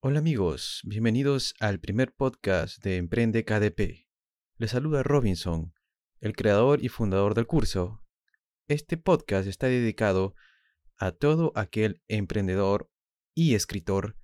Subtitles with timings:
[0.00, 4.06] Hola amigos, bienvenidos al primer podcast de Emprende KDP.
[4.56, 5.74] Les saluda Robinson,
[6.20, 8.04] el creador y fundador del curso.
[8.68, 10.36] Este podcast está dedicado
[10.98, 12.92] a todo aquel emprendedor
[13.34, 14.16] y escritor,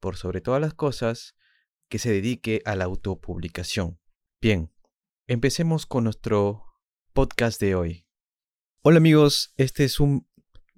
[0.00, 1.36] por sobre todas las cosas,
[1.90, 4.00] que se dedique a la autopublicación.
[4.40, 4.72] Bien,
[5.26, 6.64] empecemos con nuestro
[7.12, 8.06] podcast de hoy.
[8.80, 10.26] Hola amigos, este es un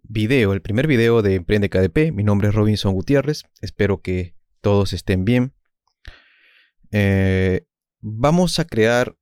[0.08, 2.12] video, el primer video de Emprende KDP.
[2.12, 3.44] Mi nombre es Robinson Gutiérrez.
[3.60, 5.54] Espero que todos estén bien.
[6.90, 7.66] Eh,
[8.00, 9.16] vamos a crear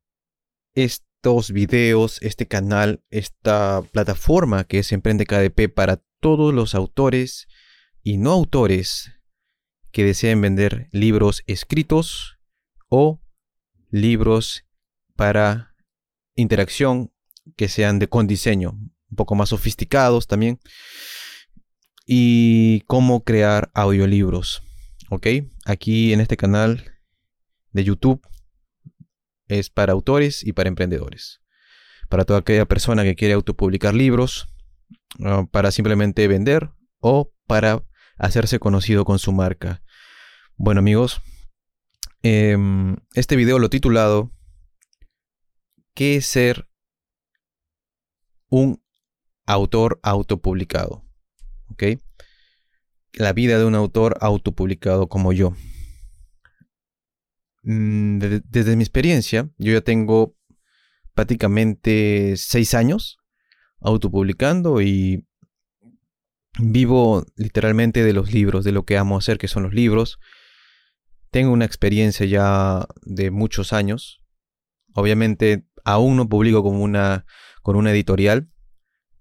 [0.75, 7.49] estos videos, este canal, esta plataforma que es Emprende KDP para todos los autores
[8.03, 9.13] y no autores
[9.91, 12.39] que deseen vender libros escritos
[12.89, 13.21] o
[13.91, 14.65] libros
[15.17, 15.75] para
[16.35, 17.13] interacción
[17.57, 18.79] que sean de con diseño,
[19.13, 20.59] un poco más sofisticados también.
[22.07, 24.63] Y cómo crear audiolibros.
[25.11, 25.27] ¿Ok?
[25.67, 26.99] Aquí en este canal
[27.73, 28.27] de YouTube
[29.47, 31.43] es para autores y para emprendedores.
[32.09, 34.49] Para toda aquella persona que quiere autopublicar libros,
[35.25, 37.85] ah, para simplemente vender o para
[38.17, 39.83] hacerse conocido con su marca.
[40.57, 41.21] Bueno amigos,
[42.23, 44.33] em, este video lo he titulado
[45.95, 46.67] ¿Qué es ser
[48.49, 48.82] un
[49.47, 51.05] autor autopublicado.
[51.69, 51.85] ¿Ok?
[53.15, 55.55] La vida de un autor autopublicado como yo.
[57.63, 60.37] Mm, desde, mi experiencia, yo ya tengo
[61.15, 63.19] prácticamente seis años
[63.81, 65.27] autopublicando y
[66.59, 70.19] vivo literalmente de los libros, de lo que amo hacer, que son los libros.
[71.31, 74.23] Tengo una experiencia ya de muchos años.
[74.95, 77.27] Obviamente aún no publico como una,
[77.63, 78.52] con una editorial,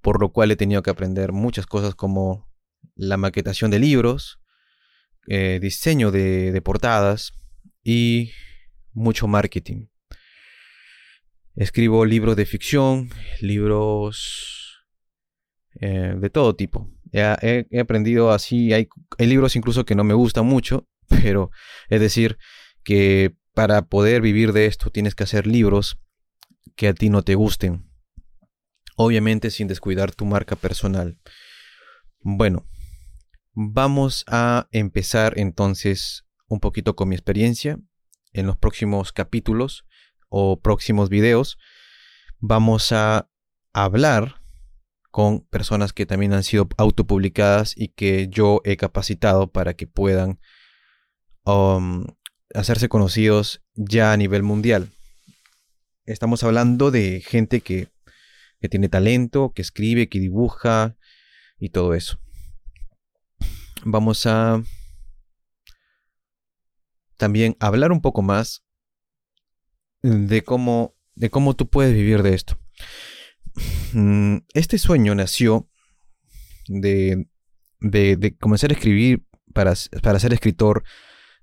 [0.02, 2.49] por lo cual he tenido que aprender muchas cosas como
[2.95, 4.39] la maquetación de libros,
[5.27, 7.33] eh, diseño de, portadas
[7.83, 8.31] y
[8.94, 9.88] mucho marketing.
[11.55, 13.09] Escribo libros de ficción,
[13.41, 14.84] libros
[15.79, 16.89] eh, de todo tipo.
[17.12, 18.88] He, aprendido así, hay,
[19.18, 21.51] hay libros incluso que no me gustan mucho, pero
[21.89, 22.38] es decir,
[22.83, 26.00] que para poder vivir de esto tienes que hacer libros
[26.75, 27.91] que a ti no te gusten
[28.96, 31.18] obviamente sin descuidar tu marca personal.
[32.19, 32.68] Bueno,
[33.53, 37.80] vamos a empezar entonces un poquito con mi experiencia.
[38.34, 39.85] En los próximos capítulos
[40.30, 41.57] o próximos videos
[42.40, 43.30] vamos a
[43.74, 44.41] hablar
[45.12, 50.40] con personas que también han sido autopublicadas y que yo he capacitado para que puedan
[51.44, 52.06] um,
[52.53, 54.91] hacerse conocidos ya a nivel mundial.
[56.06, 57.90] Estamos hablando de gente que
[58.61, 60.95] que tiene talento, que escribe, que dibuja
[61.59, 62.19] y todo eso.
[63.83, 64.63] Vamos a
[67.17, 68.63] también hablar un poco más
[70.03, 72.59] de cómo, de cómo tú puedes vivir de esto.
[73.94, 75.67] Mm, este sueño nació
[76.67, 77.27] de,
[77.79, 79.73] de, comenzar a escribir para,
[80.03, 80.83] para, ser escritor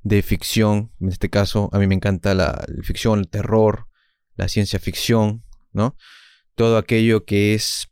[0.03, 0.93] de ficción.
[1.01, 3.89] En este caso, a mí me encanta la ficción, el terror,
[4.37, 5.97] la ciencia ficción, ¿no?
[6.59, 7.89] Todo aquello que es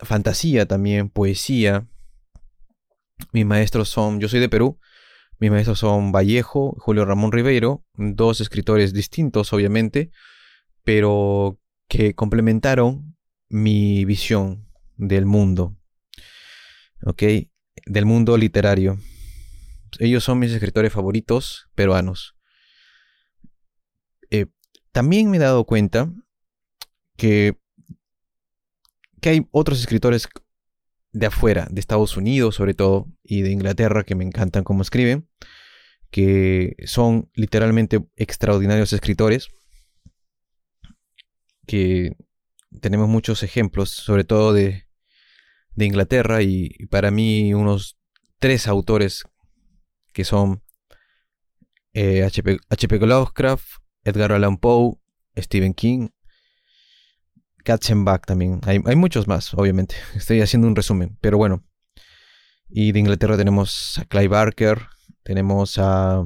[0.00, 1.86] fantasía también, poesía.
[3.32, 4.80] Mis maestros son, yo soy de Perú,
[5.38, 10.10] mis maestros son Vallejo, Julio Ramón Ribeiro, dos escritores distintos obviamente,
[10.82, 13.16] pero que complementaron
[13.48, 15.76] mi visión del mundo,
[17.04, 17.22] ¿ok?
[17.86, 18.98] Del mundo literario.
[20.00, 22.34] Ellos son mis escritores favoritos peruanos.
[24.30, 24.46] Eh,
[24.90, 26.12] también me he dado cuenta
[27.16, 27.56] que
[29.20, 30.28] que hay otros escritores
[31.12, 35.28] de afuera, de Estados Unidos sobre todo, y de Inglaterra, que me encantan cómo escriben,
[36.10, 39.48] que son literalmente extraordinarios escritores,
[41.66, 42.16] que
[42.80, 44.84] tenemos muchos ejemplos, sobre todo de,
[45.74, 47.98] de Inglaterra, y, para mí unos
[48.38, 49.24] tres autores
[50.12, 50.62] que son
[51.94, 52.52] H.P.
[52.52, 53.66] Eh, Lovecraft,
[54.04, 54.98] Edgar Allan Poe,
[55.38, 56.08] Stephen King
[57.66, 58.60] Katzenbach también.
[58.64, 59.96] Hay, muchos más, obviamente.
[60.14, 61.64] Estoy haciendo un resumen, pero bueno.
[62.68, 64.86] Y de Inglaterra tenemos a Clive Barker,
[65.24, 66.20] tenemos a,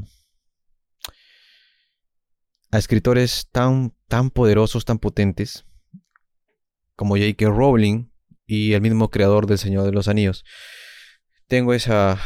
[2.71, 5.65] a escritores tan, tan poderosos, tan potentes,
[6.95, 7.47] como J.K.
[7.47, 8.11] Rowling
[8.47, 10.45] y el mismo creador del Señor de los Anillos.
[11.47, 12.19] Tengo esa,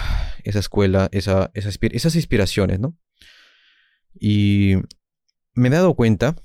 [0.42, 2.96] esa escuela, esa, esas inspiraciones, ¿no?
[4.18, 4.74] Y
[5.54, 6.36] me he dado cuenta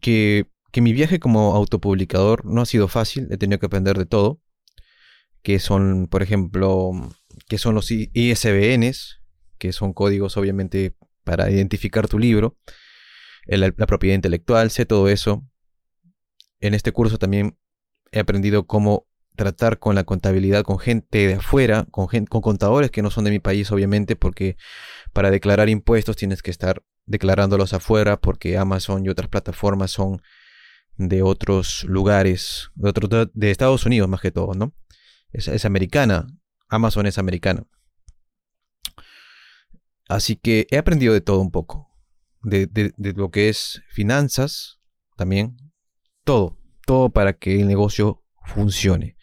[0.00, 0.46] que,
[0.76, 4.40] mi viaje como autopublicador no ha sido fácil, he tenido que aprender de todo,
[5.42, 6.92] que son, por ejemplo,
[7.48, 9.20] que son los ISBNs,
[9.58, 10.94] que son códigos obviamente
[11.24, 12.56] para identificar tu libro,
[13.46, 15.44] la propiedad intelectual, sé todo eso.
[16.60, 17.58] En este curso también
[18.12, 23.02] he aprendido cómo tratar con la contabilidad con gente de afuera, con, con contadores que
[23.02, 24.56] no son de mi país, obviamente, porque
[25.12, 30.22] para declarar impuestos tienes que estar declarándolos afuera, porque Amazon y otras plataformas son
[30.96, 34.72] de otros lugares, de, de Estados Unidos más que todo, ¿no?
[35.32, 36.28] Es, es americana,
[36.68, 37.66] Amazon es americana.
[40.08, 41.88] Así que he aprendido de todo un poco,
[42.42, 44.80] de, de, de lo que es finanzas
[45.16, 45.56] también,
[46.24, 49.16] todo, todo para que el negocio funcione.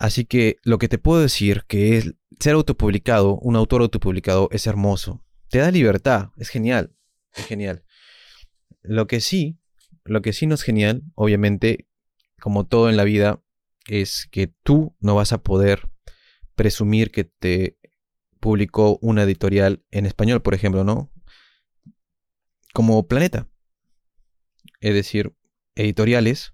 [0.00, 4.66] Así que lo que te puedo decir que es ser autopublicado, un autor autopublicado es
[4.66, 5.25] hermoso.
[5.48, 6.94] Te da libertad, es genial,
[7.32, 7.84] es genial.
[8.82, 9.58] Lo que sí,
[10.04, 11.88] lo que sí no es genial, obviamente,
[12.40, 13.42] como todo en la vida,
[13.88, 15.88] es que tú no vas a poder
[16.54, 17.78] presumir que te
[18.40, 21.12] publicó una editorial en español, por ejemplo, ¿no?
[22.72, 23.48] Como Planeta.
[24.80, 25.34] Es decir,
[25.74, 26.52] editoriales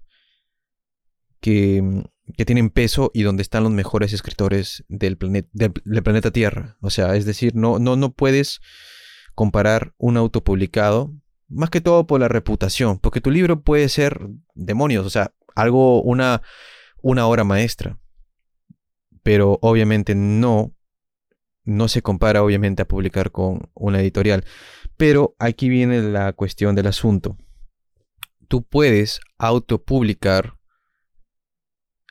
[1.39, 2.03] que
[2.37, 5.73] que tienen peso y donde están los mejores escritores del, planeta del,
[6.03, 6.77] planeta Tierra.
[6.81, 8.61] O sea, es decir, no, no, no puedes
[9.35, 11.13] comparar un auto publicado,
[11.49, 16.01] más que todo por la reputación, porque tu libro puede ser demonios, o sea, algo,
[16.01, 16.41] una,
[17.01, 17.99] una obra maestra.
[19.21, 20.73] Pero obviamente no,
[21.63, 24.43] no se compara obviamente a publicar con una editorial.
[24.97, 27.37] Pero aquí viene la cuestión del asunto.
[28.47, 30.57] Tú puedes autopublicar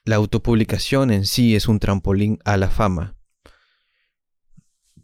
[0.04, 3.16] la autopublicación en sí es un trampolín a la fama.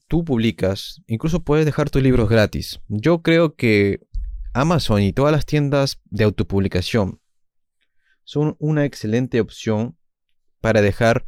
[0.08, 2.80] Tú publicas, incluso puedes dejar tus libros gratis.
[2.88, 4.00] Yo creo que
[4.54, 7.20] Amazon y todas las tiendas de autopublicación
[8.24, 9.96] son una excelente opción
[10.60, 11.26] para dejar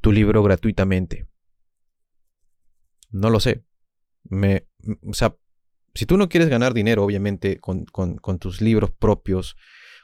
[0.00, 1.26] tu libro gratuitamente.
[3.10, 3.64] No lo sé.
[4.24, 4.68] Me,
[5.02, 5.36] o sea,
[5.94, 9.56] si tú no quieres ganar dinero, obviamente, con, con tus libros propios,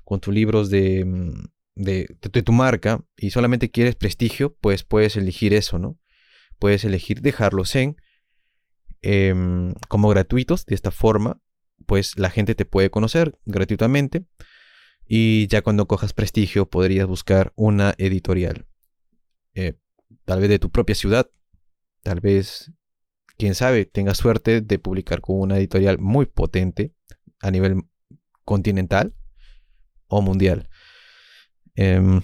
[0.03, 1.05] con tus libros de,
[1.77, 5.99] mm, de, tu marca y solamente quieres prestigio, pues puedes elegir eso, ¿no?
[6.59, 7.97] Puedes elegir dejarlos en
[9.03, 10.67] em, como gratuitos.
[10.67, 11.41] De esta forma,
[11.87, 14.25] pues la gente te puede conocer gratuitamente.
[15.07, 18.67] Y ya cuando cojas prestigio, podrías buscar una editorial.
[19.55, 19.75] Eh,
[20.25, 21.31] tal vez de tu propia ciudad.
[22.03, 22.73] Tal vez,
[23.37, 26.95] quién sabe, tengas suerte de publicar con una editorial muy potente
[27.41, 27.83] a nivel
[28.45, 29.15] continental
[30.07, 30.69] o mundial.
[31.75, 32.21] Em,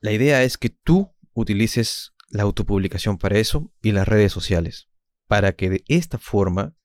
[0.00, 4.88] la idea es que tú utilices la autopublicación para eso y las redes sociales,
[5.26, 6.76] para que de esta forma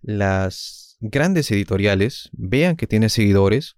[0.00, 3.76] las grandes editoriales vean que tienes seguidores,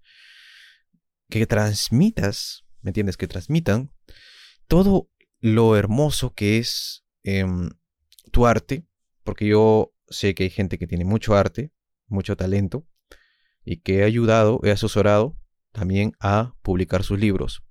[1.29, 3.17] que transmitas, ¿me entiendes?
[3.17, 3.91] Que transmitan
[4.67, 5.09] todo
[5.39, 7.69] lo hermoso que es em,
[8.31, 8.85] tu arte,
[9.23, 11.71] porque yo sé que hay gente que tiene mucho arte,
[12.07, 12.87] mucho talento,
[13.63, 15.40] y que he ayudado, he asesorado
[15.71, 17.63] también a publicar sus libros.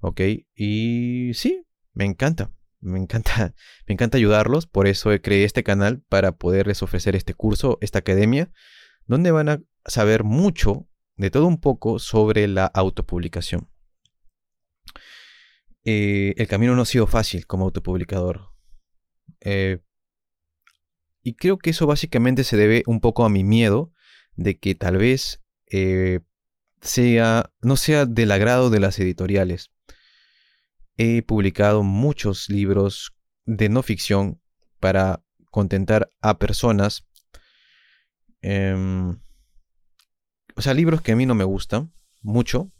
[0.00, 0.20] ¿Ok?
[0.54, 2.52] Y sí, me encanta.
[2.80, 3.54] Me encanta,
[3.86, 4.66] me encanta ayudarlos.
[4.66, 8.50] Por eso creé este canal para poderles ofrecer este curso, esta academia,
[9.06, 13.68] donde van a saber mucho, de todo un poco, sobre la autopublicación.
[15.84, 18.50] Eh, el camino no ha sido fácil como autopublicador.
[19.40, 19.80] Eh,
[21.22, 23.92] y creo que eso básicamente se debe un poco a mi miedo
[24.34, 26.20] de que tal vez eh,
[26.80, 29.70] sea, no sea del agrado de las editoriales.
[30.96, 33.12] He publicado muchos libros
[33.44, 34.40] de no ficción
[34.80, 37.06] para contentar a personas.
[38.42, 39.20] Em,
[40.54, 42.72] o sea, libros que a mí no me gustan mucho,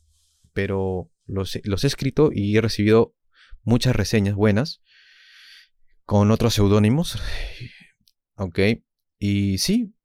[0.52, 3.14] pero los, los he escrito y he recibido
[3.62, 4.80] muchas reseñas buenas
[6.04, 7.20] con otros seudónimos.
[8.40, 8.60] Ok.
[9.18, 9.96] Y sí,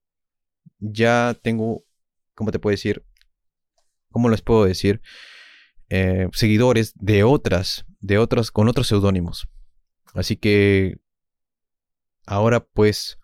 [0.80, 1.86] ya tengo,
[2.34, 3.06] ¿cómo te puedo decir?
[4.14, 5.02] ¿Cómo les puedo decir?
[5.90, 9.50] Eh, seguidores de otras, de otras, con otros seudónimos.
[10.14, 11.00] Así que
[12.26, 13.20] ahora pues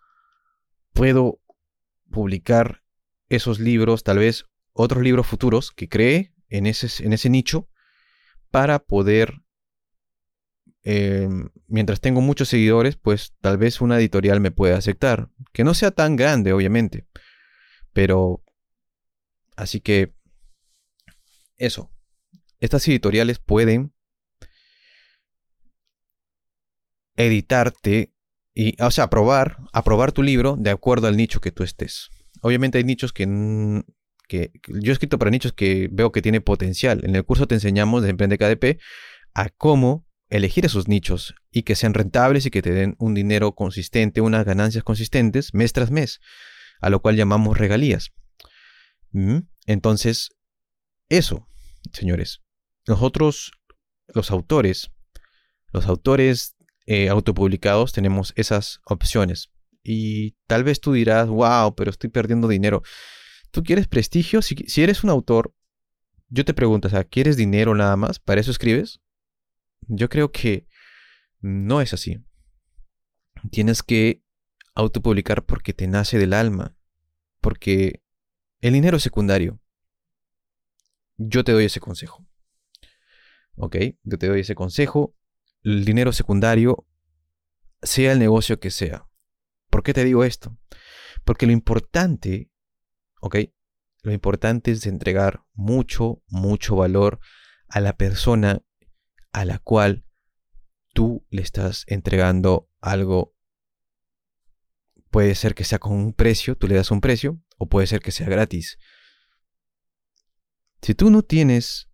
[0.92, 1.40] puedo
[2.12, 2.84] publicar
[3.30, 7.70] esos libros, tal vez otros libros futuros que cree en ese, en ese nicho
[8.52, 9.42] para poder,
[10.84, 15.30] em, mientras tengo muchos seguidores, pues tal vez una editorial me pueda aceptar.
[15.54, 17.06] Que no sea tan grande, obviamente.
[17.94, 18.44] Pero,
[19.56, 20.14] así que
[21.60, 21.92] eso.
[22.60, 23.94] Estas editoriales pueden
[27.16, 28.14] editarte
[28.54, 32.10] y, o sea, aprobar, aprobar tu libro de acuerdo al nicho que tú estés.
[32.42, 33.26] Obviamente hay nichos que,
[34.28, 37.02] que yo he escrito para nichos que veo que tiene potencial.
[37.04, 38.82] En el curso te enseñamos de Emprende KDP
[39.34, 43.54] a cómo elegir esos nichos y que sean rentables y que te den un dinero
[43.54, 46.20] consistente, unas ganancias consistentes mes tras mes,
[46.82, 48.12] a lo cual llamamos regalías.
[49.12, 49.40] ¿Mm?
[49.66, 50.30] Entonces,
[51.10, 51.48] eso,
[51.92, 52.42] señores.
[52.88, 53.52] Nosotros,
[54.08, 54.92] los autores,
[55.72, 59.52] los autores eh, autopublicados, tenemos esas opciones.
[59.84, 62.84] Y tal vez tú dirás, wow, pero estoy perdiendo dinero.
[63.52, 64.42] ¿Tú quieres prestigio?
[64.42, 65.54] Si, si eres un autor,
[66.30, 68.20] yo te pregunto, o sea, ¿quieres dinero nada más?
[68.20, 69.02] ¿Para eso escribes?
[69.88, 70.68] Yo creo que
[71.42, 72.20] no es así.
[73.52, 74.22] Tienes que
[74.76, 76.78] autopublicar porque te nace del alma,
[77.42, 78.04] porque
[78.62, 79.59] el dinero es secundario.
[81.22, 82.26] Yo te doy ese consejo.
[83.56, 83.76] ¿Ok?
[84.04, 85.16] Yo te doy ese consejo.
[85.62, 86.88] El dinero secundario,
[87.82, 89.06] sea el negocio que sea.
[89.70, 90.58] ¿Por qué te digo esto?
[91.26, 92.50] Porque lo importante,
[93.22, 93.36] ¿ok?
[94.02, 97.20] Lo importante es entregar mucho, mucho valor
[97.68, 98.62] a la persona
[99.34, 100.06] a la cual
[100.94, 103.36] tú le estás entregando algo.
[105.12, 108.00] Puede ser que sea con un precio, tú le das un precio, o puede ser
[108.00, 108.78] que sea gratis.
[110.82, 111.90] Si tú no tienes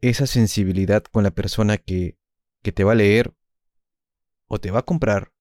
[0.00, 2.18] esa sensibilidad con la persona que,
[2.62, 3.34] que te va a leer
[4.46, 5.32] o te va a comprar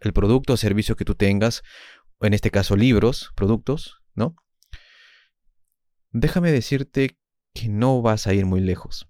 [0.00, 1.62] el producto o servicio que tú tengas,
[2.18, 4.36] o en este caso libros, productos, ¿no?
[6.10, 7.18] Déjame decirte
[7.54, 9.08] que no vas a ir muy lejos.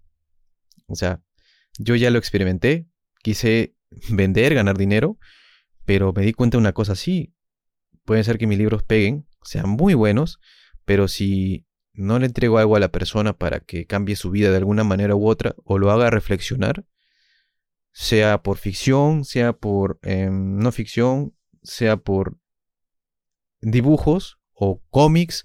[0.87, 1.22] O sea,
[1.78, 2.88] yo ya lo experimenté,
[3.22, 3.75] quise
[4.10, 5.18] vender, ganar dinero,
[5.84, 7.34] pero me di cuenta de una cosa así.
[8.04, 10.38] Puede ser que mis libros peguen, sean muy buenos,
[10.84, 11.67] pero si
[11.98, 15.16] no le entrego algo a la persona para que cambie su vida de alguna manera
[15.16, 16.84] u otra o lo haga reflexionar,
[17.92, 22.38] sea por ficción, sea por em, no ficción, sea por
[23.60, 25.44] dibujos o cómics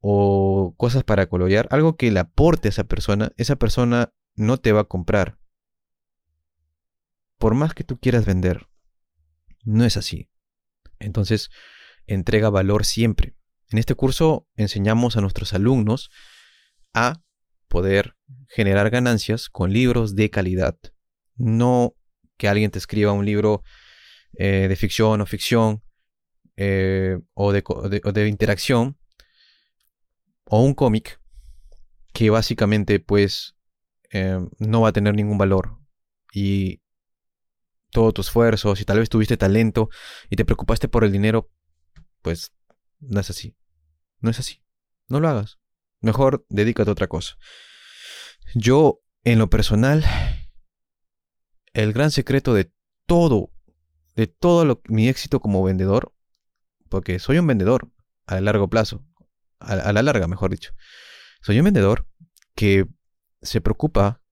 [0.00, 4.72] o cosas para colorear, algo que le aporte a esa persona, esa persona no te
[4.72, 5.38] va a comprar.
[7.38, 8.68] Por más que tú quieras vender,
[9.64, 10.28] no es así.
[10.98, 11.48] Entonces,
[12.06, 13.34] entrega valor siempre.
[13.74, 16.08] En este curso enseñamos a nuestros alumnos
[16.92, 17.20] a
[17.66, 18.14] poder
[18.46, 20.78] generar ganancias con libros de calidad.
[21.34, 21.96] No
[22.36, 23.64] que alguien te escriba un libro
[24.34, 25.82] eh, de ficción o ficción
[26.54, 28.96] eh, o, de, interacción
[30.44, 31.20] o un cómic
[32.12, 33.56] que básicamente pues
[34.12, 35.80] eh, no va a tener ningún valor
[36.32, 36.80] y
[37.90, 39.88] todo tu esfuerzo, si tal vez tuviste talento
[40.30, 41.50] y te preocupaste por el dinero,
[42.22, 42.52] pues
[43.00, 43.56] no es así.
[44.24, 44.62] No es así.
[45.08, 45.58] No lo hagas.
[46.00, 47.36] Mejor dedícate a otra cosa.
[48.54, 50.02] Yo, en lo personal,
[51.74, 52.72] el gran secreto de
[53.04, 53.52] todo,
[54.16, 56.14] de todo mi éxito como vendedor,
[56.88, 57.92] porque soy un vendedor
[58.24, 59.04] a largo plazo,
[59.58, 60.72] a, la larga, mejor dicho.
[61.42, 62.08] Soy un vendedor
[62.54, 62.86] que
[63.42, 64.22] se preocupa,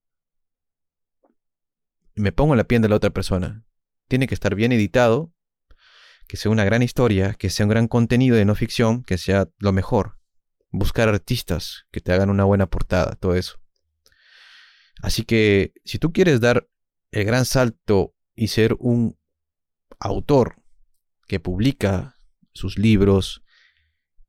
[2.15, 3.63] me pongo en la piel de la otra persona.
[4.07, 5.31] Tiene que estar bien editado,
[6.27, 9.49] que sea una gran historia, que sea un gran contenido de no ficción, que sea
[9.59, 10.17] lo mejor.
[10.69, 13.59] Buscar artistas que te hagan una buena portada, todo eso.
[15.01, 16.67] Así que si tú quieres dar
[17.11, 19.17] el gran salto y ser un
[19.99, 20.61] autor
[21.27, 22.15] que publica
[22.53, 23.43] sus libros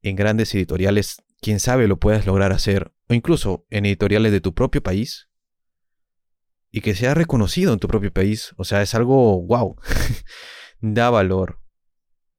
[0.03, 4.55] en grandes editoriales, quién sabe lo puedas lograr hacer, o incluso en editoriales de tu
[4.55, 5.29] propio país,
[6.71, 9.77] y que sea reconocido en tu propio país, o sea, es algo wow,
[10.81, 11.61] da valor,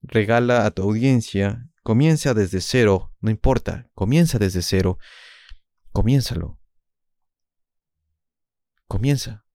[0.08, 4.98] regala a tu audiencia, comienza desde cero, no importa, comienza desde cero,
[5.92, 6.60] comiénzalo.
[8.88, 9.46] Comienza.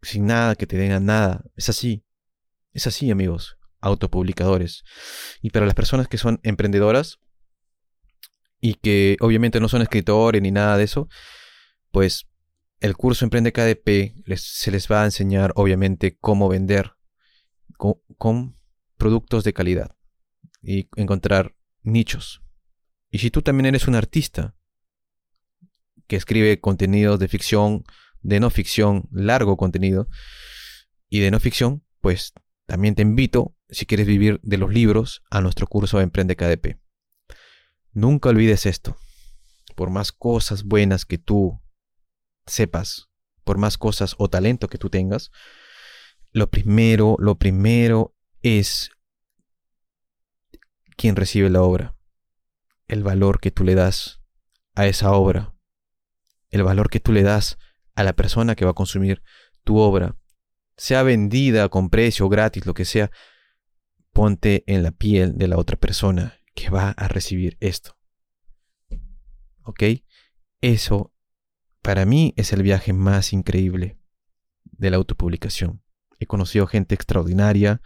[0.00, 1.44] Sin nada que te den nada.
[1.56, 2.04] Es así.
[2.72, 3.58] Es así, amigos.
[3.80, 4.84] Autopublicadores.
[5.40, 7.18] Y para las personas que son emprendedoras
[8.60, 11.08] y que obviamente no son escritores ni nada de eso,
[11.90, 12.26] pues
[12.80, 16.92] el curso Emprende KDP se les va a enseñar obviamente cómo vender
[17.76, 18.56] con
[19.02, 19.96] productos de calidad
[20.62, 22.40] y encontrar nichos.
[23.10, 24.54] Y si tú también eres un artista
[26.06, 27.82] que escribe contenidos de ficción,
[28.20, 30.06] de no ficción, largo contenido
[31.08, 32.32] y de no ficción, pues
[32.66, 36.78] también te invito, si quieres vivir de los libros, a nuestro curso Emprende KDP.
[37.92, 38.96] Nunca olvides esto.
[39.74, 41.60] Por más cosas buenas que tú
[42.46, 43.08] sepas,
[43.42, 45.32] por más cosas o talento que tú tengas,
[46.30, 48.90] lo primero, lo primero es
[50.96, 51.96] quien recibe la obra,
[52.86, 54.20] el valor que tú le das
[54.74, 55.54] a esa obra,
[56.50, 57.58] el valor que tú le das
[57.94, 59.22] a la persona que va a consumir
[59.64, 60.16] tu obra,
[60.76, 63.10] sea vendida con precio gratis, lo que sea,
[64.12, 67.96] ponte en la piel de la otra persona que va a recibir esto.
[69.62, 69.82] ¿Ok?
[70.60, 71.14] Eso,
[71.82, 73.98] para mí, es el viaje más increíble
[74.64, 75.82] de la autopublicación.
[76.18, 77.80] He conocido gente extraordinaria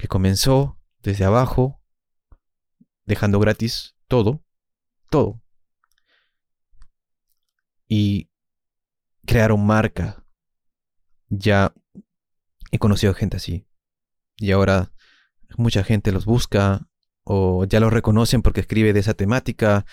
[0.00, 1.82] que comenzó desde abajo,
[3.04, 4.42] dejando gratis todo,
[5.10, 5.42] todo.
[7.86, 8.30] Y
[9.26, 10.24] crearon marca.
[11.28, 11.74] Ya
[12.70, 13.66] he conocido gente así.
[14.36, 14.92] Y ahora
[15.56, 16.88] mucha gente los busca
[17.24, 19.84] o ya los reconocen porque escribe de esa temática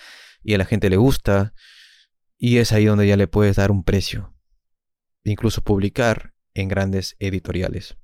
[0.42, 1.54] y a la gente le gusta.
[2.38, 4.34] Y es ahí donde ya le puedes dar un precio.
[5.24, 7.98] Incluso publicar en grandes editoriales.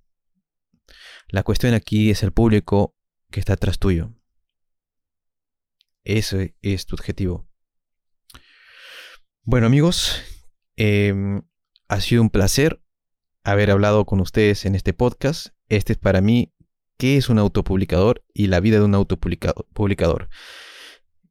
[1.29, 2.95] La cuestión aquí es el público
[3.31, 4.13] que está atrás tuyo.
[6.05, 7.49] Ese es tu objetivo.
[9.43, 10.23] Bueno amigos,
[10.77, 11.43] em,
[11.89, 12.83] ha sido un placer
[13.43, 15.49] haber hablado con ustedes en este podcast.
[15.69, 16.55] Este es para mí
[16.99, 20.29] qué es un autopublicador y la vida de un autopublicador.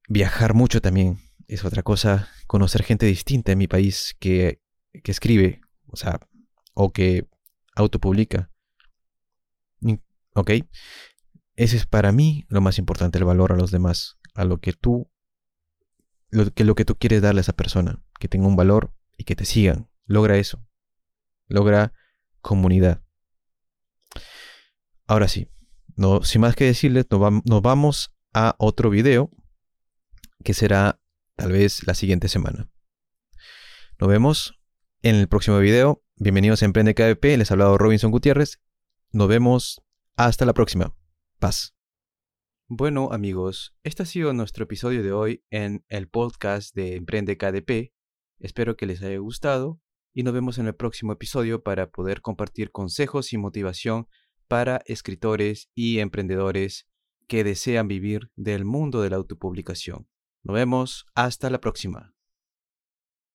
[0.09, 2.29] Viajar mucho también es otra cosa.
[2.47, 4.61] Conocer gente distinta en mi país que,
[5.03, 6.19] que escribe, o sea,
[6.73, 7.27] o que
[7.75, 8.52] autopublica.
[10.33, 10.51] ¿Ok?
[11.55, 14.73] Ese es para mí lo más importante, el valor a los demás, a lo que
[14.73, 15.09] tú,
[16.29, 19.23] lo que, lo que tú quieres darle a esa persona, que tenga un valor y
[19.23, 19.89] que te sigan.
[20.05, 20.65] Logra eso.
[21.47, 21.93] Logra
[22.41, 23.03] comunidad.
[25.05, 25.47] Ahora sí,
[25.95, 29.29] no, sin más que decirles, nos vamos a otro video
[30.43, 30.99] que será
[31.35, 32.69] tal vez la siguiente semana.
[33.99, 34.59] Nos vemos
[35.03, 36.03] en el próximo video.
[36.15, 37.37] Bienvenidos a Emprende KDP.
[37.37, 38.59] Les ha hablado Robinson Gutiérrez.
[39.11, 39.82] Nos vemos
[40.15, 40.95] hasta la próxima.
[41.39, 41.75] Paz.
[42.67, 47.93] Bueno amigos, este ha sido nuestro episodio de hoy en el podcast de Emprende KDP.
[48.39, 49.81] Espero que les haya gustado
[50.13, 54.07] y nos vemos en el próximo episodio para poder compartir consejos y motivación
[54.47, 56.87] para escritores y emprendedores
[57.27, 60.07] que desean vivir del mundo de la autopublicación.
[60.43, 62.13] Nos vemos hasta la próxima.